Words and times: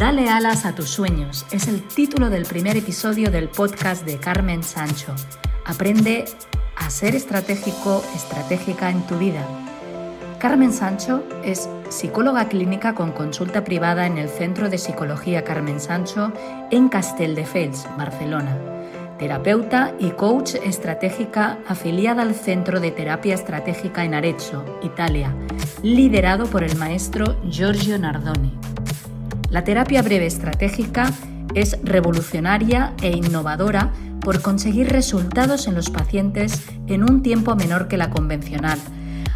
Dale 0.00 0.30
alas 0.30 0.64
a 0.64 0.74
tus 0.74 0.88
sueños 0.88 1.44
es 1.52 1.68
el 1.68 1.82
título 1.82 2.30
del 2.30 2.46
primer 2.46 2.74
episodio 2.74 3.30
del 3.30 3.50
podcast 3.50 4.06
de 4.06 4.16
Carmen 4.16 4.62
Sancho. 4.62 5.14
Aprende 5.66 6.24
a 6.74 6.88
ser 6.88 7.14
estratégico, 7.14 8.02
estratégica 8.14 8.88
en 8.88 9.06
tu 9.06 9.18
vida. 9.18 9.46
Carmen 10.38 10.72
Sancho 10.72 11.22
es 11.44 11.68
psicóloga 11.90 12.48
clínica 12.48 12.94
con 12.94 13.12
consulta 13.12 13.62
privada 13.62 14.06
en 14.06 14.16
el 14.16 14.30
Centro 14.30 14.70
de 14.70 14.78
Psicología 14.78 15.44
Carmen 15.44 15.78
Sancho 15.78 16.32
en 16.70 16.88
Castelldefels, 16.88 17.86
Barcelona. 17.98 18.56
Terapeuta 19.18 19.92
y 19.98 20.12
coach 20.12 20.54
estratégica 20.64 21.58
afiliada 21.68 22.22
al 22.22 22.34
Centro 22.34 22.80
de 22.80 22.90
Terapia 22.90 23.34
Estratégica 23.34 24.02
en 24.02 24.14
Arezzo, 24.14 24.64
Italia, 24.82 25.34
liderado 25.82 26.46
por 26.46 26.64
el 26.64 26.74
maestro 26.78 27.36
Giorgio 27.50 27.98
Nardoni. 27.98 28.69
La 29.50 29.64
terapia 29.64 30.00
breve 30.02 30.26
estratégica 30.26 31.12
es 31.54 31.76
revolucionaria 31.82 32.94
e 33.02 33.10
innovadora 33.10 33.92
por 34.20 34.42
conseguir 34.42 34.88
resultados 34.88 35.66
en 35.66 35.74
los 35.74 35.90
pacientes 35.90 36.62
en 36.86 37.02
un 37.02 37.22
tiempo 37.22 37.56
menor 37.56 37.88
que 37.88 37.96
la 37.96 38.10
convencional, 38.10 38.78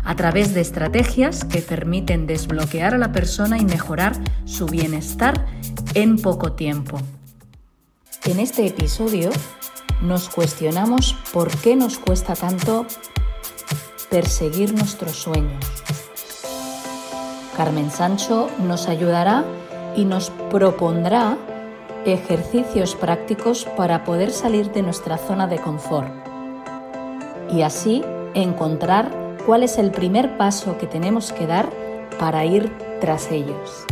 a 0.05 0.15
través 0.15 0.55
de 0.55 0.61
estrategias 0.61 1.45
que 1.45 1.63
permiten 1.63 2.29
desbloquear 2.29 2.95
a 2.95 2.99
la 2.99 3.11
persona 3.11 3.59
y 3.59 3.65
mejorar 3.65 4.13
su 4.45 4.67
bienestar 4.67 5.47
en 5.95 6.17
poco 6.17 6.53
tiempo. 6.53 7.01
En 8.25 8.39
este 8.39 8.67
episodio 8.67 9.31
nos 10.01 10.29
cuestionamos 10.29 11.17
por 11.33 11.51
qué 11.59 11.75
nos 11.75 11.99
cuesta 11.99 12.37
tanto 12.37 12.87
perseguir 14.11 14.75
nuestros 14.75 15.17
sueños. 15.17 15.65
Carmen 17.57 17.91
Sancho 17.91 18.49
nos 18.61 18.89
ayudará 18.89 19.45
y 19.97 20.05
nos 20.05 20.31
propondrá 20.50 21.37
ejercicios 22.05 22.95
prácticos 22.95 23.64
para 23.77 24.05
poder 24.05 24.31
salir 24.31 24.70
de 24.73 24.83
nuestra 24.83 25.17
zona 25.17 25.47
de 25.47 25.59
confort 25.59 26.12
y 27.50 27.62
así 27.62 28.03
encontrar 28.34 29.11
cuál 29.47 29.62
es 29.62 29.78
el 29.78 29.91
primer 29.91 30.37
paso 30.37 30.77
que 30.78 30.87
tenemos 30.87 31.33
que 31.33 31.47
dar 31.47 31.69
para 32.19 32.45
ir 32.45 32.70
tras 33.00 33.31
ellos. 33.31 33.87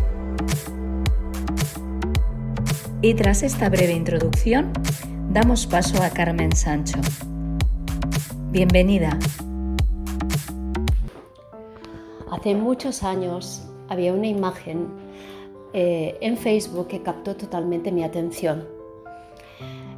Y 3.00 3.14
tras 3.14 3.42
esta 3.42 3.68
breve 3.68 3.92
introducción, 3.92 4.72
damos 5.30 5.66
paso 5.66 6.02
a 6.02 6.10
Carmen 6.10 6.54
Sancho. 6.54 6.98
Bienvenida. 8.50 9.18
Hace 12.30 12.54
muchos 12.54 13.02
años 13.02 13.66
había 13.88 14.12
una 14.12 14.28
imagen 14.28 15.01
eh, 15.72 16.18
en 16.20 16.36
Facebook 16.36 16.88
que 16.88 17.02
captó 17.02 17.36
totalmente 17.36 17.92
mi 17.92 18.04
atención. 18.04 18.68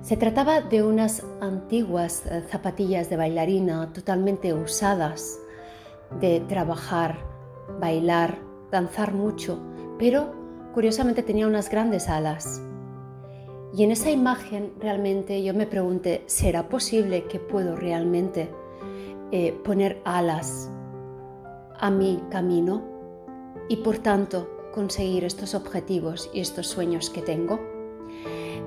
Se 0.03 0.17
trataba 0.17 0.61
de 0.61 0.83
unas 0.83 1.25
antiguas 1.41 2.27
eh, 2.27 2.43
zapatillas 2.49 3.09
de 3.09 3.17
bailarina 3.17 3.93
totalmente 3.93 4.53
usadas, 4.53 5.39
de 6.21 6.41
trabajar, 6.41 7.19
bailar, 7.81 8.39
danzar 8.71 9.15
mucho, 9.15 9.59
pero 9.99 10.33
curiosamente 10.75 11.23
tenía 11.23 11.47
unas 11.47 11.71
grandes 11.71 12.09
alas. 12.09 12.61
Y 13.77 13.83
en 13.83 13.91
esa 13.91 14.11
imagen 14.11 14.73
realmente 14.79 15.43
yo 15.43 15.55
me 15.55 15.67
pregunté, 15.67 16.23
¿será 16.27 16.69
posible 16.69 17.25
que 17.25 17.41
puedo 17.41 17.75
realmente 17.75 18.49
eh, 19.33 19.59
poner 19.65 20.01
alas 20.05 20.71
a 21.79 21.91
mi 21.91 22.23
camino? 22.31 22.83
Y 23.69 23.79
por 23.79 23.99
tanto, 23.99 24.54
conseguir 24.75 25.25
estos 25.25 25.55
objetivos 25.55 26.29
y 26.35 26.41
estos 26.41 26.67
sueños 26.67 27.09
que 27.09 27.23
tengo. 27.23 27.61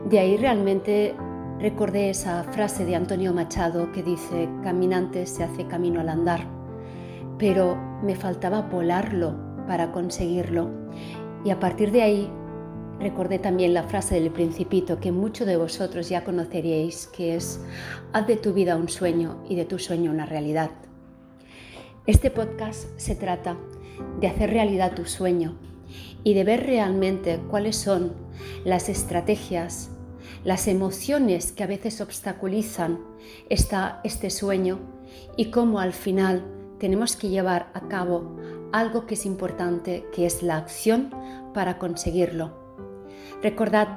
De 0.10 0.20
ahí 0.20 0.38
realmente 0.38 1.14
recordé 1.60 2.10
esa 2.10 2.44
frase 2.46 2.86
de 2.86 2.96
Antonio 2.96 3.34
Machado 3.34 3.92
que 3.92 4.04
dice, 4.04 4.48
caminante 4.64 5.26
se 5.26 5.44
hace 5.44 5.68
camino 5.68 6.00
al 6.00 6.08
andar, 6.08 6.48
pero 7.38 7.76
me 8.02 8.16
faltaba 8.16 8.62
volarlo 8.62 9.36
para 9.68 9.92
conseguirlo. 9.92 10.70
Y 11.44 11.50
a 11.50 11.60
partir 11.60 11.92
de 11.92 12.04
ahí 12.04 12.32
recordé 13.00 13.38
también 13.38 13.74
la 13.74 13.84
frase 13.84 14.16
del 14.16 14.32
principito 14.32 15.02
que 15.02 15.12
muchos 15.12 15.46
de 15.46 15.58
vosotros 15.58 16.08
ya 16.08 16.24
conoceríais, 16.24 17.08
que 17.08 17.36
es, 17.36 17.60
haz 18.14 18.26
de 18.28 18.38
tu 18.38 18.54
vida 18.54 18.78
un 18.78 18.88
sueño 18.88 19.44
y 19.50 19.56
de 19.56 19.66
tu 19.66 19.78
sueño 19.78 20.10
una 20.10 20.26
realidad. 20.26 20.72
Este 22.06 22.32
podcast 22.32 22.98
se 22.98 23.16
trata 23.16 23.58
de 24.22 24.28
hacer 24.28 24.52
realidad 24.52 24.96
tu 24.96 25.04
sueño, 25.04 25.58
y 26.24 26.34
de 26.34 26.44
ver 26.44 26.66
realmente 26.66 27.40
cuáles 27.50 27.78
son 27.78 28.14
las 28.66 28.90
estrategias, 28.90 29.92
las 30.44 30.68
emociones 30.68 31.52
que 31.52 31.64
a 31.64 31.68
veces 31.68 32.02
obstaculizan 32.02 33.00
este 33.50 34.30
sueño 34.30 34.80
y 35.36 35.52
cómo 35.52 35.80
al 35.80 35.94
final 35.94 36.44
tenemos 36.80 37.16
que 37.16 37.30
llevar 37.30 37.72
a 37.74 37.88
cabo 37.88 38.36
algo 38.72 39.06
que 39.06 39.16
es 39.16 39.26
importante, 39.26 40.06
que 40.14 40.26
es 40.26 40.44
la 40.44 40.58
acción 40.58 41.12
para 41.54 41.78
conseguirlo. 41.78 42.52
Recordad 43.42 43.88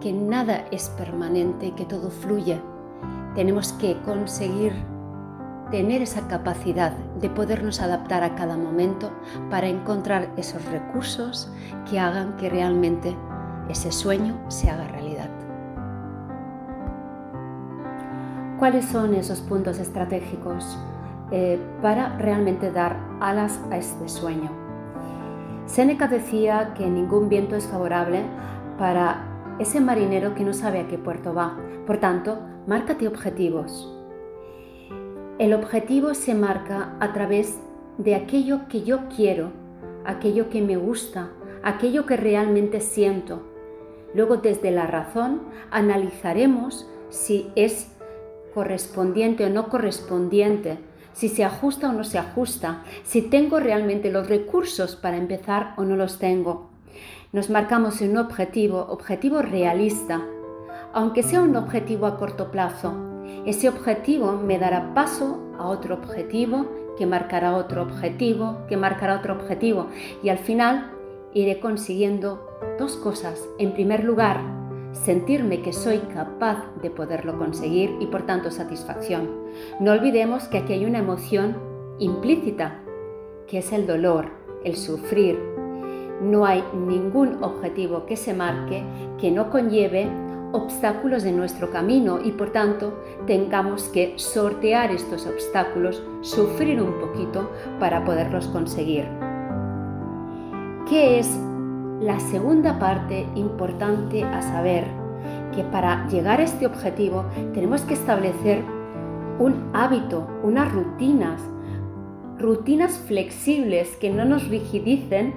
que 0.00 0.12
nada 0.12 0.66
es 0.70 0.90
permanente, 0.90 1.72
que 1.74 1.84
todo 1.84 2.10
fluye. 2.10 2.60
Tenemos 3.34 3.72
que 3.72 4.00
conseguir 4.02 4.72
tener 5.74 6.02
esa 6.02 6.28
capacidad 6.28 6.92
de 7.20 7.28
podernos 7.28 7.80
adaptar 7.80 8.22
a 8.22 8.36
cada 8.36 8.56
momento 8.56 9.10
para 9.50 9.66
encontrar 9.66 10.30
esos 10.36 10.64
recursos 10.66 11.52
que 11.90 11.98
hagan 11.98 12.36
que 12.36 12.48
realmente 12.48 13.16
ese 13.68 13.90
sueño 13.90 14.38
se 14.46 14.70
haga 14.70 14.86
realidad. 14.86 15.28
¿Cuáles 18.56 18.84
son 18.84 19.14
esos 19.14 19.40
puntos 19.40 19.80
estratégicos 19.80 20.78
eh, 21.32 21.58
para 21.82 22.18
realmente 22.18 22.70
dar 22.70 22.96
alas 23.18 23.60
a 23.72 23.76
este 23.76 24.08
sueño? 24.08 24.52
Séneca 25.66 26.06
decía 26.06 26.72
que 26.74 26.86
ningún 26.88 27.28
viento 27.28 27.56
es 27.56 27.66
favorable 27.66 28.22
para 28.78 29.56
ese 29.58 29.80
marinero 29.80 30.36
que 30.36 30.44
no 30.44 30.52
sabe 30.52 30.78
a 30.78 30.86
qué 30.86 30.98
puerto 30.98 31.34
va. 31.34 31.58
Por 31.84 31.96
tanto, 31.96 32.38
márcate 32.68 33.08
objetivos, 33.08 34.03
el 35.38 35.52
objetivo 35.52 36.14
se 36.14 36.32
marca 36.34 36.94
a 37.00 37.12
través 37.12 37.58
de 37.98 38.14
aquello 38.14 38.68
que 38.68 38.82
yo 38.82 39.08
quiero, 39.14 39.50
aquello 40.04 40.48
que 40.48 40.62
me 40.62 40.76
gusta, 40.76 41.30
aquello 41.64 42.06
que 42.06 42.16
realmente 42.16 42.80
siento. 42.80 43.42
Luego 44.14 44.36
desde 44.36 44.70
la 44.70 44.86
razón 44.86 45.42
analizaremos 45.72 46.88
si 47.08 47.50
es 47.56 47.90
correspondiente 48.54 49.44
o 49.44 49.50
no 49.50 49.68
correspondiente, 49.70 50.78
si 51.12 51.28
se 51.28 51.42
ajusta 51.44 51.90
o 51.90 51.92
no 51.92 52.04
se 52.04 52.18
ajusta, 52.18 52.84
si 53.02 53.22
tengo 53.22 53.58
realmente 53.58 54.12
los 54.12 54.28
recursos 54.28 54.94
para 54.94 55.16
empezar 55.16 55.74
o 55.76 55.84
no 55.84 55.96
los 55.96 56.20
tengo. 56.20 56.70
Nos 57.32 57.50
marcamos 57.50 58.00
un 58.02 58.16
objetivo, 58.18 58.86
objetivo 58.88 59.42
realista, 59.42 60.24
aunque 60.92 61.24
sea 61.24 61.42
un 61.42 61.56
objetivo 61.56 62.06
a 62.06 62.18
corto 62.18 62.52
plazo, 62.52 63.13
ese 63.46 63.68
objetivo 63.68 64.32
me 64.32 64.58
dará 64.58 64.94
paso 64.94 65.38
a 65.58 65.66
otro 65.66 65.94
objetivo, 65.94 66.66
que 66.96 67.06
marcará 67.06 67.56
otro 67.56 67.82
objetivo, 67.82 68.58
que 68.68 68.76
marcará 68.76 69.16
otro 69.16 69.34
objetivo. 69.34 69.88
Y 70.22 70.28
al 70.28 70.38
final 70.38 70.92
iré 71.32 71.60
consiguiendo 71.60 72.48
dos 72.78 72.96
cosas. 72.96 73.48
En 73.58 73.72
primer 73.72 74.04
lugar, 74.04 74.40
sentirme 74.92 75.60
que 75.60 75.72
soy 75.72 75.98
capaz 75.98 76.64
de 76.80 76.90
poderlo 76.90 77.36
conseguir 77.36 77.94
y 78.00 78.06
por 78.06 78.26
tanto 78.26 78.50
satisfacción. 78.50 79.28
No 79.80 79.92
olvidemos 79.92 80.44
que 80.44 80.58
aquí 80.58 80.72
hay 80.72 80.84
una 80.84 80.98
emoción 80.98 81.56
implícita, 81.98 82.80
que 83.48 83.58
es 83.58 83.72
el 83.72 83.86
dolor, 83.86 84.30
el 84.64 84.76
sufrir. 84.76 85.38
No 86.22 86.46
hay 86.46 86.64
ningún 86.72 87.42
objetivo 87.42 88.06
que 88.06 88.16
se 88.16 88.32
marque 88.32 88.82
que 89.18 89.30
no 89.30 89.50
conlleve 89.50 90.08
obstáculos 90.54 91.24
de 91.24 91.32
nuestro 91.32 91.70
camino 91.70 92.20
y 92.24 92.30
por 92.30 92.50
tanto 92.50 93.02
tengamos 93.26 93.88
que 93.88 94.14
sortear 94.16 94.92
estos 94.92 95.26
obstáculos, 95.26 96.02
sufrir 96.20 96.80
un 96.80 97.00
poquito 97.00 97.50
para 97.80 98.04
poderlos 98.04 98.46
conseguir. 98.46 99.04
¿Qué 100.88 101.18
es 101.18 101.28
la 102.00 102.20
segunda 102.20 102.78
parte 102.78 103.26
importante 103.34 104.22
a 104.22 104.42
saber? 104.42 104.86
Que 105.52 105.64
para 105.64 106.06
llegar 106.06 106.40
a 106.40 106.44
este 106.44 106.66
objetivo 106.66 107.24
tenemos 107.52 107.82
que 107.82 107.94
establecer 107.94 108.62
un 109.40 109.70
hábito, 109.72 110.28
unas 110.44 110.72
rutinas, 110.72 111.42
rutinas 112.38 112.96
flexibles 113.08 113.96
que 113.96 114.10
no 114.10 114.24
nos 114.24 114.48
rigidicen, 114.48 115.34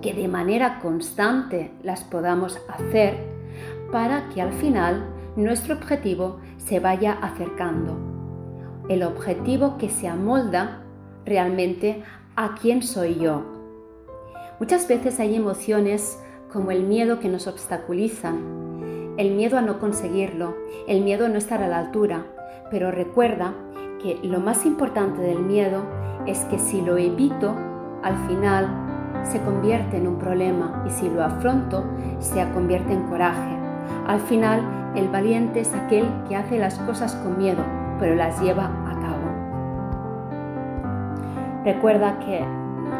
que 0.00 0.14
de 0.14 0.28
manera 0.28 0.80
constante 0.80 1.72
las 1.82 2.04
podamos 2.04 2.58
hacer 2.68 3.33
para 3.94 4.28
que 4.30 4.42
al 4.42 4.52
final 4.52 5.04
nuestro 5.36 5.76
objetivo 5.76 6.40
se 6.56 6.80
vaya 6.80 7.12
acercando. 7.12 7.96
El 8.88 9.04
objetivo 9.04 9.78
que 9.78 9.88
se 9.88 10.08
amolda 10.08 10.82
realmente 11.24 12.02
a 12.34 12.56
quién 12.60 12.82
soy 12.82 13.14
yo. 13.20 13.44
Muchas 14.58 14.88
veces 14.88 15.20
hay 15.20 15.36
emociones 15.36 16.20
como 16.52 16.72
el 16.72 16.82
miedo 16.82 17.20
que 17.20 17.28
nos 17.28 17.46
obstaculiza, 17.46 18.32
el 19.16 19.30
miedo 19.36 19.58
a 19.58 19.62
no 19.62 19.78
conseguirlo, 19.78 20.56
el 20.88 21.02
miedo 21.02 21.26
a 21.26 21.28
no 21.28 21.38
estar 21.38 21.62
a 21.62 21.68
la 21.68 21.78
altura, 21.78 22.26
pero 22.72 22.90
recuerda 22.90 23.54
que 24.02 24.18
lo 24.24 24.40
más 24.40 24.66
importante 24.66 25.22
del 25.22 25.38
miedo 25.38 25.84
es 26.26 26.40
que 26.46 26.58
si 26.58 26.80
lo 26.80 26.98
evito, 26.98 27.54
al 28.02 28.16
final 28.26 29.22
se 29.22 29.40
convierte 29.42 29.98
en 29.98 30.08
un 30.08 30.18
problema 30.18 30.82
y 30.84 30.90
si 30.90 31.08
lo 31.08 31.22
afronto, 31.22 31.84
se 32.18 32.44
convierte 32.50 32.92
en 32.92 33.04
coraje. 33.04 33.63
Al 34.06 34.20
final, 34.20 34.92
el 34.94 35.08
valiente 35.08 35.60
es 35.60 35.74
aquel 35.74 36.06
que 36.28 36.36
hace 36.36 36.58
las 36.58 36.78
cosas 36.80 37.14
con 37.16 37.38
miedo, 37.38 37.62
pero 37.98 38.14
las 38.14 38.40
lleva 38.40 38.66
a 38.66 39.00
cabo. 39.00 39.24
Recuerda 41.64 42.18
que 42.18 42.44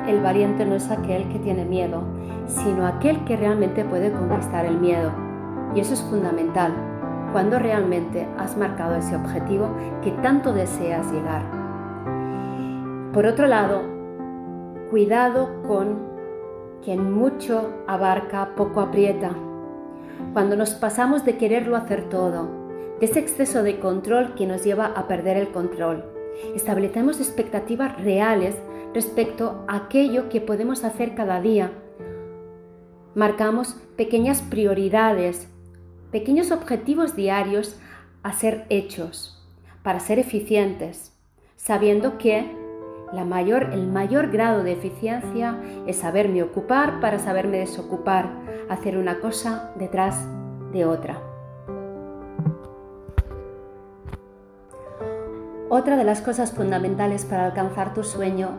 el 0.09 0.21
valiente 0.21 0.65
no 0.65 0.75
es 0.75 0.91
aquel 0.91 1.29
que 1.29 1.39
tiene 1.39 1.65
miedo, 1.65 2.03
sino 2.47 2.87
aquel 2.87 3.25
que 3.25 3.37
realmente 3.37 3.85
puede 3.85 4.11
conquistar 4.11 4.65
el 4.65 4.79
miedo. 4.79 5.11
Y 5.75 5.81
eso 5.81 5.95
es 5.95 6.03
fundamental 6.03 6.73
cuando 7.33 7.59
realmente 7.59 8.29
has 8.39 8.57
marcado 8.57 8.95
ese 8.97 9.17
objetivo 9.17 9.69
que 10.03 10.13
tanto 10.13 10.53
deseas 10.53 11.11
llegar. 11.11 11.43
Por 13.13 13.27
otro 13.27 13.47
lado, 13.47 13.83
cuidado 14.91 15.63
con 15.67 16.15
quien 16.85 17.13
mucho 17.13 17.71
abarca, 17.87 18.51
poco 18.57 18.81
aprieta. 18.81 19.31
Cuando 20.33 20.57
nos 20.57 20.71
pasamos 20.71 21.25
de 21.25 21.37
quererlo 21.37 21.77
hacer 21.77 22.09
todo, 22.09 22.49
de 23.01 23.07
ese 23.07 23.19
exceso 23.19 23.63
de 23.63 23.79
control 23.79 24.35
que 24.35 24.47
nos 24.47 24.65
lleva 24.65 24.87
a 24.87 25.07
perder 25.09 25.37
el 25.37 25.49
control, 25.49 26.05
establecemos 26.55 27.21
expectativas 27.21 28.01
reales 28.03 28.57
respecto 28.93 29.65
a 29.69 29.77
aquello 29.77 30.29
que 30.29 30.41
podemos 30.41 30.85
hacer 30.85 31.15
cada 31.15 31.41
día. 31.41 31.73
Marcamos 33.15 33.77
pequeñas 33.97 34.43
prioridades, 34.43 35.49
pequeños 36.11 36.51
objetivos 36.51 37.17
diarios 37.17 37.79
a 38.23 38.33
ser 38.33 38.67
hechos, 38.71 39.45
para 39.83 40.01
ser 40.01 40.19
eficientes, 40.19 41.13
sabiendo 41.57 42.19
que 42.19 42.64
el 43.23 43.87
mayor 43.87 44.31
grado 44.31 44.63
de 44.63 44.73
eficiencia 44.73 45.59
es 45.87 45.97
saberme 45.97 46.43
ocupar 46.43 47.01
para 47.01 47.19
saberme 47.19 47.59
desocupar, 47.59 48.31
hacer 48.69 48.97
una 48.97 49.21
cosa 49.21 49.73
detrás 49.77 50.27
de 50.73 50.85
otra. 50.85 51.21
Otra 55.71 55.97
de 55.97 56.05
las 56.05 56.21
cosas 56.21 56.53
fundamentales 56.53 57.25
para 57.25 57.47
alcanzar 57.47 57.95
tu 57.95 58.05
sueño 58.05 58.51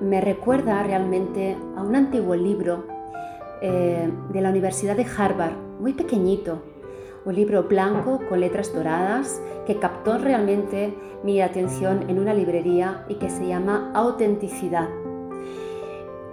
me 0.00 0.20
recuerda 0.20 0.82
realmente 0.82 1.56
a 1.76 1.82
un 1.82 1.96
antiguo 1.96 2.34
libro 2.34 2.84
eh, 3.62 4.10
de 4.30 4.40
la 4.40 4.50
Universidad 4.50 4.96
de 4.96 5.06
Harvard, 5.06 5.54
muy 5.80 5.92
pequeñito, 5.92 6.62
un 7.24 7.34
libro 7.34 7.64
blanco 7.64 8.20
con 8.28 8.40
letras 8.40 8.74
doradas 8.74 9.40
que 9.66 9.76
captó 9.76 10.18
realmente 10.18 10.96
mi 11.22 11.40
atención 11.40 12.08
en 12.08 12.18
una 12.18 12.34
librería 12.34 13.04
y 13.08 13.14
que 13.14 13.30
se 13.30 13.46
llama 13.46 13.90
Autenticidad. 13.94 14.88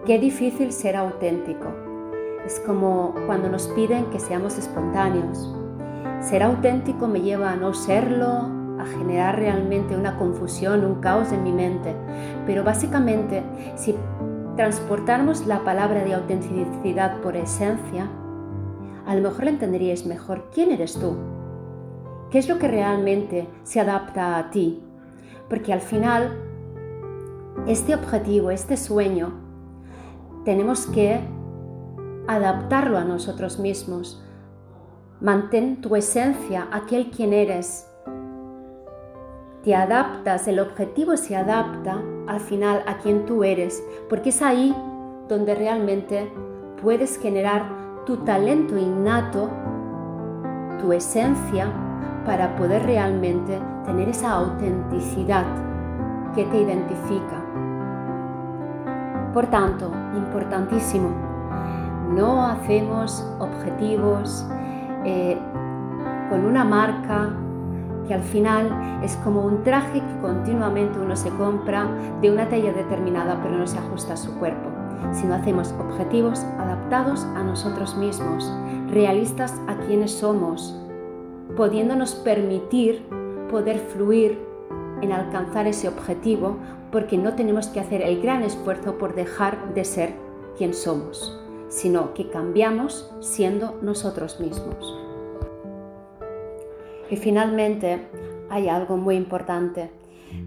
Qué 0.06 0.18
difícil 0.18 0.71
ser 0.71 0.95
auténtico. 0.95 1.68
Es 2.45 2.59
como 2.62 3.13
cuando 3.27 3.50
nos 3.50 3.68
piden 3.68 4.06
que 4.06 4.19
seamos 4.19 4.57
espontáneos. 4.57 5.53
Ser 6.21 6.41
auténtico 6.41 7.07
me 7.07 7.21
lleva 7.21 7.51
a 7.51 7.56
no 7.56 7.74
serlo, 7.74 8.50
a 8.80 8.86
generar 8.97 9.38
realmente 9.38 9.95
una 9.95 10.18
confusión, 10.18 10.86
un 10.86 10.95
caos 10.95 11.31
en 11.31 11.44
mi 11.44 11.51
mente. 11.51 11.94
Pero 12.47 12.63
básicamente, 12.63 13.44
si 13.75 13.95
transportáramos 14.56 15.45
la 15.45 15.63
palabra 15.63 16.03
de 16.03 16.15
autenticidad 16.15 17.21
por 17.21 17.36
esencia, 17.36 18.09
a 19.09 19.15
lo 19.15 19.23
mejor 19.23 19.45
la 19.45 19.50
entenderíais 19.50 20.06
mejor. 20.06 20.51
¿Quién 20.53 20.69
eres 20.69 20.94
tú? 20.94 21.15
¿Qué 22.29 22.38
es 22.38 22.47
lo 22.47 22.59
que 22.59 22.67
realmente 22.67 23.47
se 23.63 23.79
adapta 23.79 24.38
a 24.38 24.51
ti? 24.51 24.83
Porque 25.50 25.73
al 25.73 25.81
final, 25.81 26.38
este 27.65 27.95
objetivo, 27.95 28.51
este 28.51 28.77
sueño, 28.77 29.33
tenemos 30.45 30.85
que 30.85 31.21
adaptarlo 32.27 33.00
a 33.00 33.03
nosotros 33.03 33.57
mismos. 33.57 34.23
Mantén 35.21 35.81
tu 35.81 35.95
esencia, 35.95 36.67
aquel 36.71 37.09
quien 37.09 37.33
eres, 37.33 37.88
te 39.63 39.73
adaptas, 39.73 40.47
el 40.47 40.59
objetivo 40.59 41.17
se 41.17 41.35
adapta 41.35 42.00
al 42.27 42.39
final 42.39 42.83
a 42.85 43.00
quien 43.00 43.25
tú 43.25 43.44
eres, 43.44 43.83
porque 44.07 44.29
es 44.29 44.44
ahí 44.44 44.75
donde 45.27 45.55
realmente 45.55 46.31
puedes 46.79 47.17
generar 47.17 47.88
tu 48.06 48.18
talento 48.18 48.78
innato, 48.78 49.50
tu 50.80 50.94
esencia, 50.94 51.68
para 52.25 52.56
poder 52.56 52.84
realmente 52.84 53.60
tener 53.86 54.10
esa 54.10 54.31
autenticidad 54.34 55.46
que 56.36 56.44
te 56.46 56.62
identifica. 56.62 57.44
Por 59.34 59.48
tanto, 59.48 59.92
importantísimo, 60.16 61.10
no 62.16 62.46
hacemos 62.46 63.25
objetivos 63.40 64.46
eh, 65.06 65.38
con 66.30 66.46
una 66.46 66.63
marca 66.63 67.30
que 68.07 68.13
al 68.13 68.24
final 68.24 69.00
es 69.04 69.16
como 69.18 69.46
un 69.46 69.63
traje 69.63 70.01
que 70.01 70.22
continuamente 70.22 71.00
uno 71.00 71.16
se 71.16 71.30
compra 71.30 71.88
de 72.22 72.31
una 72.31 72.50
talla 72.50 72.74
determinada 72.74 73.40
pero 73.42 73.56
no 73.57 73.68
se 73.68 73.78
ajusta 73.78 74.13
a 74.13 74.18
su 74.18 74.38
cuerpo, 74.40 74.69
sino 75.12 75.34
hacemos 75.34 75.74
objetivos 75.80 76.40
adaptados 76.57 77.24
a 77.36 77.44
nosotros 77.44 77.96
mismos, 77.98 78.51
realistas 78.92 79.54
a 79.68 79.75
quienes 79.86 80.12
somos, 80.12 80.75
pudiéndonos 81.56 82.16
permitir 82.16 83.06
poder 83.50 83.80
fluir 83.80 84.40
en 85.01 85.12
alcanzar 85.12 85.68
ese 85.68 85.88
objetivo 85.88 86.57
porque 86.92 87.18
no 87.18 87.36
tenemos 87.36 87.68
que 87.68 87.80
hacer 87.80 88.01
el 88.01 88.22
gran 88.22 88.44
esfuerzo 88.44 88.98
por 88.98 89.16
dejar 89.16 89.74
de 89.74 89.86
ser 89.86 90.13
quien 90.57 90.74
somos, 90.74 91.40
sino 91.69 92.13
que 92.13 92.30
cambiamos 92.30 93.12
siendo 93.19 93.78
nosotros 93.81 94.40
mismos. 94.40 94.98
Y 97.10 97.16
finalmente 97.18 98.07
hay 98.50 98.69
algo 98.69 98.98
muy 98.98 99.16
importante. 99.16 99.92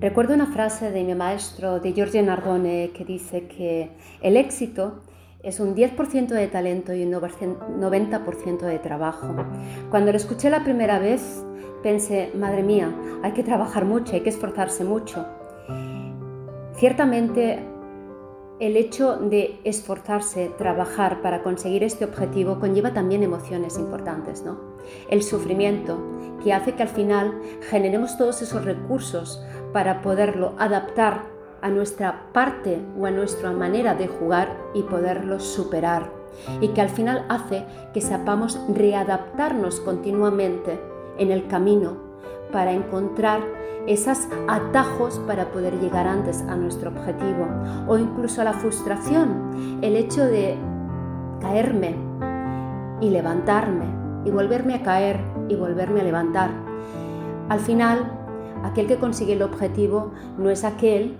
Recuerdo 0.01 0.35
una 0.35 0.47
frase 0.47 0.91
de 0.91 1.05
mi 1.05 1.15
maestro, 1.15 1.81
de 1.81 1.93
Giorgio 1.93 2.23
Nardone, 2.23 2.91
que 2.95 3.05
dice 3.05 3.47
que 3.47 3.91
el 4.21 4.37
éxito 4.37 5.03
es 5.43 5.61
un 5.61 5.75
10% 5.75 6.29
de 6.29 6.47
talento 6.47 6.95
y 6.95 7.05
un 7.05 7.13
90% 7.13 8.61
de 8.61 8.79
trabajo. 8.79 9.35
Cuando 9.91 10.13
lo 10.13 10.17
escuché 10.17 10.51
la 10.51 10.63
primera 10.63 10.99
vez, 10.99 11.45
pensé, 11.83 12.31
madre 12.35 12.63
mía, 12.63 12.95
hay 13.23 13.33
que 13.33 13.43
trabajar 13.43 13.85
mucho, 13.85 14.15
hay 14.15 14.21
que 14.21 14.31
esforzarse 14.31 14.85
mucho. 14.85 15.27
Ciertamente 16.77 17.59
el 18.63 18.77
hecho 18.77 19.17
de 19.17 19.59
esforzarse, 19.65 20.53
trabajar 20.57 21.21
para 21.21 21.43
conseguir 21.43 21.83
este 21.83 22.05
objetivo 22.05 22.61
conlleva 22.61 22.93
también 22.93 23.25
emociones 23.25 23.77
importantes, 23.77 24.45
¿no? 24.45 24.57
El 25.11 25.25
sufrimiento, 25.25 25.99
que 26.45 26.53
hace 26.53 26.75
que 26.75 26.85
al 26.85 26.89
final 26.89 27.41
generemos 27.69 28.17
todos 28.17 28.41
esos 28.41 28.65
recursos 28.65 29.45
para 29.73 30.03
poderlo 30.03 30.55
adaptar 30.59 31.23
a 31.61 31.69
nuestra 31.69 32.33
parte 32.33 32.81
o 32.99 33.07
a 33.07 33.11
nuestra 33.11 33.53
manera 33.53 33.95
de 33.95 34.09
jugar 34.09 34.57
y 34.75 34.83
poderlo 34.83 35.41
superar. 35.41 36.11
Y 36.61 36.69
que 36.69 36.81
al 36.81 36.89
final 36.89 37.25
hace 37.29 37.65
que 37.93 38.01
sepamos 38.01 38.59
readaptarnos 38.69 39.81
continuamente 39.81 40.81
en 41.19 41.31
el 41.31 41.47
camino 41.47 41.97
para 42.51 42.73
encontrar 42.73 43.41
esos 43.87 44.29
atajos 44.49 45.21
para 45.27 45.51
poder 45.51 45.79
llegar 45.81 46.07
antes 46.07 46.43
a 46.43 46.57
nuestro 46.57 46.91
objetivo 46.91 47.47
o 47.89 47.99
incluso 47.99 48.45
la 48.45 48.53
frustración, 48.53 49.79
el 49.83 49.97
hecho 49.97 50.25
de 50.25 50.57
caerme 51.41 51.97
y 53.01 53.11
levantarme 53.11 53.87
y 54.25 54.31
volverme 54.31 54.75
a 54.75 54.83
caer 54.83 55.21
y 55.49 55.57
volverme 55.57 56.01
a 56.01 56.05
levantar. 56.05 56.51
Al 57.49 57.59
final, 57.59 58.22
aquel 58.63 58.87
que 58.87 58.99
consigue 58.99 59.35
el 59.35 59.43
objetivo 59.43 60.13
no 60.39 60.49
es 60.51 60.65
aquel 60.65 61.17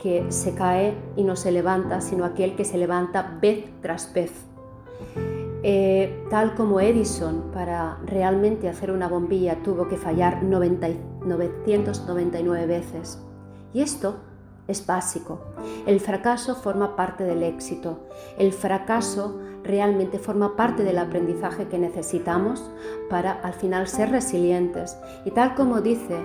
que 0.00 0.30
se 0.30 0.54
cae 0.54 0.94
y 1.16 1.24
no 1.24 1.34
se 1.36 1.52
levanta, 1.52 2.00
sino 2.00 2.24
aquel 2.24 2.56
que 2.56 2.64
se 2.64 2.78
levanta 2.78 3.36
vez 3.40 3.66
tras 3.82 4.14
vez. 4.14 4.32
Eh, 5.62 6.24
tal 6.30 6.54
como 6.54 6.80
Edison, 6.80 7.50
para 7.52 7.98
realmente 8.06 8.66
hacer 8.68 8.90
una 8.90 9.08
bombilla, 9.08 9.62
tuvo 9.62 9.88
que 9.88 9.98
fallar 9.98 10.42
999 10.42 12.66
veces. 12.66 13.22
Y 13.74 13.82
esto 13.82 14.16
es 14.68 14.86
básico. 14.86 15.40
El 15.86 16.00
fracaso 16.00 16.54
forma 16.54 16.96
parte 16.96 17.24
del 17.24 17.42
éxito. 17.42 18.06
El 18.38 18.54
fracaso 18.54 19.38
realmente 19.62 20.18
forma 20.18 20.56
parte 20.56 20.82
del 20.82 20.96
aprendizaje 20.98 21.68
que 21.68 21.78
necesitamos 21.78 22.70
para 23.10 23.32
al 23.32 23.52
final 23.52 23.86
ser 23.86 24.10
resilientes. 24.10 24.96
Y 25.26 25.32
tal 25.32 25.54
como 25.54 25.82
dice 25.82 26.16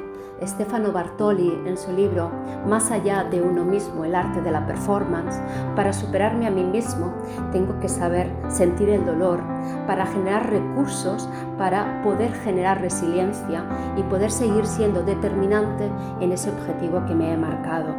Stefano 0.44 0.92
Bartoli 0.92 1.62
en 1.66 1.78
su 1.78 1.92
libro 1.94 2.30
Más 2.68 2.92
allá 2.92 3.24
de 3.24 3.42
uno 3.42 3.64
mismo, 3.64 4.04
el 4.04 4.16
arte 4.16 4.42
de 4.42 4.52
la 4.52 4.66
performance, 4.68 5.40
para 5.76 5.94
superarme 5.94 6.48
a 6.48 6.52
mí 6.52 6.64
mismo 6.64 7.14
tengo 7.52 7.80
que 7.80 7.88
saber 7.88 8.30
sentir 8.50 8.90
el 8.90 9.06
dolor, 9.06 9.40
para 9.88 10.06
generar 10.06 10.50
recursos, 10.50 11.30
para 11.58 12.02
poder 12.04 12.34
generar 12.34 12.82
resiliencia 12.82 13.66
y 13.96 14.04
poder 14.04 14.32
seguir 14.32 14.66
siendo 14.66 15.04
determinante 15.04 15.90
en 16.20 16.32
ese 16.32 16.50
objetivo 16.50 17.06
que 17.06 17.16
me 17.16 17.32
he 17.32 17.38
marcado. 17.38 17.96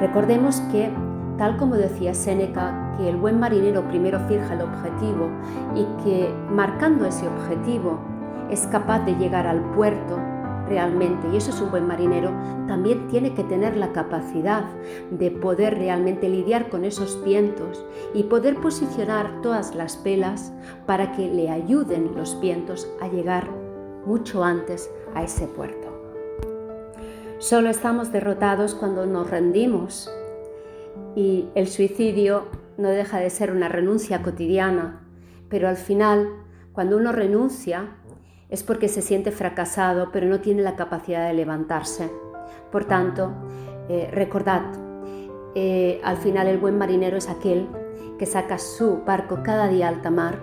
Recordemos 0.00 0.60
que, 0.72 0.90
tal 1.38 1.56
como 1.56 1.76
decía 1.76 2.14
Séneca, 2.14 2.96
que 2.98 3.08
el 3.08 3.16
buen 3.16 3.38
marinero 3.38 3.86
primero 3.86 4.18
fija 4.26 4.54
el 4.54 4.62
objetivo 4.62 5.28
y 5.74 5.84
que 6.02 6.34
marcando 6.50 7.06
ese 7.06 7.28
objetivo 7.28 8.00
es 8.50 8.66
capaz 8.66 9.00
de 9.00 9.14
llegar 9.14 9.46
al 9.46 9.60
puerto 9.72 10.18
realmente, 10.68 11.28
y 11.32 11.36
eso 11.36 11.50
es 11.50 11.60
un 11.60 11.70
buen 11.70 11.86
marinero, 11.86 12.30
también 12.66 13.08
tiene 13.08 13.34
que 13.34 13.44
tener 13.44 13.76
la 13.76 13.92
capacidad 13.92 14.64
de 15.10 15.30
poder 15.30 15.78
realmente 15.78 16.28
lidiar 16.28 16.68
con 16.70 16.84
esos 16.84 17.22
vientos 17.24 17.84
y 18.14 18.24
poder 18.24 18.56
posicionar 18.56 19.40
todas 19.42 19.74
las 19.74 20.02
velas 20.02 20.52
para 20.86 21.12
que 21.12 21.28
le 21.28 21.50
ayuden 21.50 22.14
los 22.14 22.40
vientos 22.40 22.88
a 23.00 23.08
llegar 23.08 23.50
mucho 24.06 24.44
antes 24.44 24.90
a 25.14 25.22
ese 25.22 25.46
puerto. 25.46 25.88
Solo 27.38 27.70
estamos 27.70 28.12
derrotados 28.12 28.74
cuando 28.74 29.04
nos 29.04 29.28
rendimos 29.28 30.10
y 31.16 31.48
el 31.54 31.68
suicidio 31.68 32.44
no 32.78 32.88
deja 32.88 33.18
de 33.18 33.30
ser 33.30 33.52
una 33.52 33.68
renuncia 33.68 34.22
cotidiana, 34.22 35.00
pero 35.48 35.68
al 35.68 35.76
final, 35.76 36.28
cuando 36.72 36.96
uno 36.96 37.12
renuncia, 37.12 37.96
es 38.52 38.62
porque 38.62 38.88
se 38.88 39.00
siente 39.00 39.32
fracasado, 39.32 40.10
pero 40.12 40.26
no 40.26 40.40
tiene 40.40 40.60
la 40.60 40.76
capacidad 40.76 41.26
de 41.26 41.32
levantarse. 41.32 42.10
Por 42.70 42.84
tanto, 42.84 43.32
eh, 43.88 44.10
recordad, 44.12 44.60
eh, 45.54 46.02
al 46.04 46.18
final 46.18 46.46
el 46.46 46.58
buen 46.58 46.76
marinero 46.76 47.16
es 47.16 47.30
aquel 47.30 47.66
que 48.18 48.26
saca 48.26 48.58
su 48.58 49.04
barco 49.06 49.38
cada 49.42 49.68
día 49.68 49.86
a 49.86 49.88
alta 49.88 50.10
mar 50.10 50.38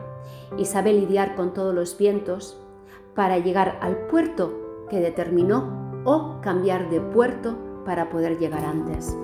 y 0.57 0.65
sabe 0.65 0.91
lidiar 0.91 1.35
con 1.35 1.53
todos 1.53 1.73
los 1.73 1.99
vientos 1.99 2.59
para 3.13 3.37
llegar 3.37 3.77
al 3.79 3.95
puerto 4.07 4.87
que 4.89 4.99
determinó 4.99 6.01
o 6.03 6.41
cambiar 6.41 6.89
de 6.89 7.01
puerto 7.01 7.83
para 7.85 8.09
poder 8.09 8.39
llegar 8.39 8.65
antes. 8.65 9.15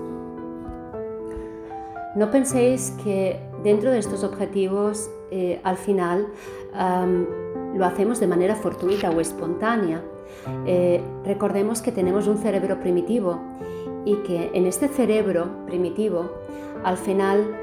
No 2.16 2.30
penséis 2.30 2.92
que 3.04 3.42
dentro 3.64 3.92
de 3.92 3.98
estos 3.98 4.24
objetivos, 4.24 5.10
eh, 5.32 5.60
al 5.64 5.76
final, 5.76 6.28
lo 7.76 7.86
hacemos 7.86 8.20
de 8.20 8.28
manera 8.28 8.56
fortuita 8.56 9.12
o 9.12 9.20
espontánea. 9.20 10.02
Eh, 10.66 11.04
recordemos 11.26 11.82
que 11.82 11.92
tenemos 11.92 12.28
un 12.28 12.38
cerebro 12.38 12.80
primitivo 12.80 13.40
y 14.06 14.16
que 14.18 14.52
en 14.54 14.66
este 14.66 14.88
cerebro 14.88 15.66
primitivo, 15.66 16.32
al 16.84 16.98
final, 16.98 17.56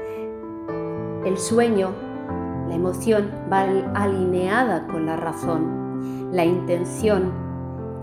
el 1.25 1.37
sueño, 1.37 1.91
la 2.67 2.75
emoción 2.75 3.31
va 3.51 3.61
alineada 3.95 4.87
con 4.87 5.05
la 5.05 5.15
razón. 5.15 6.29
La 6.31 6.45
intención 6.45 7.31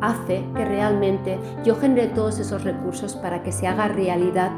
hace 0.01 0.45
que 0.55 0.65
realmente 0.65 1.39
yo 1.65 1.77
genere 1.77 2.09
todos 2.09 2.39
esos 2.39 2.65
recursos 2.65 3.15
para 3.15 3.43
que 3.43 3.53
se 3.53 3.67
haga 3.67 3.89
realidad 3.89 4.51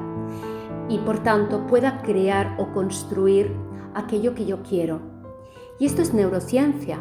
y 0.88 0.98
por 0.98 1.18
tanto 1.18 1.66
pueda 1.66 2.02
crear 2.02 2.54
o 2.58 2.72
construir 2.72 3.52
aquello 3.94 4.34
que 4.34 4.46
yo 4.46 4.62
quiero. 4.62 5.00
Y 5.78 5.86
esto 5.86 6.02
es 6.02 6.14
neurociencia, 6.14 6.98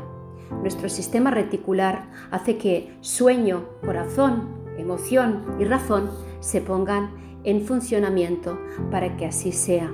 nuestro 0.62 0.90
sistema 0.90 1.32
reticular 1.32 2.10
hace 2.32 2.58
que 2.58 2.98
sueño, 3.02 3.66
corazón, 3.84 4.50
emoción 4.78 5.56
y 5.60 5.66
razón 5.66 6.10
se 6.40 6.62
pongan 6.62 7.12
en 7.44 7.62
funcionamiento 7.62 8.60
para 8.90 9.18
que 9.18 9.26
así 9.26 9.52
sea. 9.52 9.92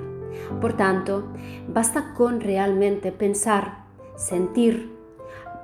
Por 0.60 0.74
tanto, 0.74 1.28
basta 1.68 2.14
con 2.14 2.40
realmente 2.40 3.12
pensar, 3.12 3.84
sentir, 4.16 4.96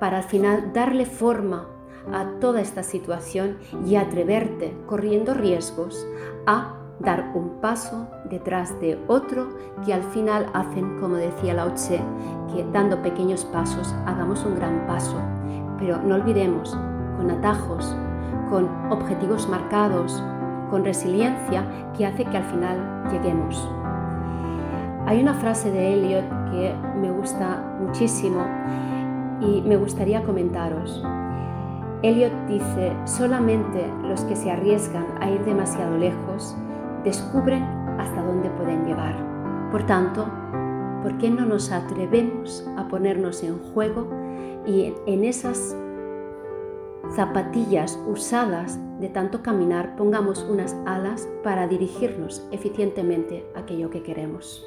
para 0.00 0.18
al 0.18 0.24
final 0.24 0.72
darle 0.72 1.06
forma 1.06 1.68
a 2.12 2.38
toda 2.40 2.60
esta 2.60 2.82
situación 2.82 3.58
y 3.86 3.96
atreverte, 3.96 4.76
corriendo 4.86 5.34
riesgos, 5.34 6.06
a 6.46 6.83
dar 7.04 7.32
un 7.34 7.60
paso 7.60 8.08
detrás 8.24 8.78
de 8.80 8.98
otro 9.06 9.48
que 9.84 9.92
al 9.92 10.02
final 10.02 10.46
hacen, 10.54 10.98
como 11.00 11.16
decía 11.16 11.54
Lao 11.54 11.72
Tse, 11.74 12.00
que 12.52 12.64
dando 12.72 13.02
pequeños 13.02 13.44
pasos 13.44 13.94
hagamos 14.06 14.44
un 14.44 14.56
gran 14.56 14.86
paso. 14.86 15.16
Pero 15.78 15.98
no 16.02 16.14
olvidemos, 16.14 16.76
con 17.16 17.30
atajos, 17.30 17.96
con 18.50 18.68
objetivos 18.90 19.48
marcados, 19.48 20.22
con 20.70 20.84
resiliencia 20.84 21.64
que 21.96 22.06
hace 22.06 22.24
que 22.24 22.36
al 22.36 22.44
final 22.44 23.08
lleguemos. 23.10 23.68
Hay 25.06 25.20
una 25.20 25.34
frase 25.34 25.70
de 25.70 25.94
Elliot 25.94 26.24
que 26.50 26.74
me 27.00 27.10
gusta 27.10 27.62
muchísimo 27.80 28.44
y 29.40 29.60
me 29.62 29.76
gustaría 29.76 30.22
comentaros. 30.22 31.04
Elliot 32.02 32.32
dice, 32.48 32.92
solamente 33.04 33.86
los 34.02 34.22
que 34.22 34.36
se 34.36 34.50
arriesgan 34.50 35.06
a 35.20 35.30
ir 35.30 35.44
demasiado 35.44 35.96
lejos 35.96 36.56
descubren 37.04 37.62
hasta 37.98 38.22
dónde 38.22 38.50
pueden 38.50 38.84
llegar. 38.84 39.14
Por 39.70 39.86
tanto, 39.86 40.26
¿por 41.02 41.18
qué 41.18 41.30
no 41.30 41.44
nos 41.44 41.70
atrevemos 41.70 42.66
a 42.76 42.88
ponernos 42.88 43.42
en 43.42 43.58
juego 43.58 44.08
y 44.66 44.94
en 45.06 45.24
esas 45.24 45.76
zapatillas 47.14 47.98
usadas 48.06 48.78
de 48.98 49.08
tanto 49.08 49.42
caminar 49.42 49.96
pongamos 49.96 50.42
unas 50.44 50.74
alas 50.86 51.28
para 51.42 51.68
dirigirnos 51.68 52.46
eficientemente 52.50 53.46
a 53.54 53.60
aquello 53.60 53.90
que 53.90 54.02
queremos? 54.02 54.66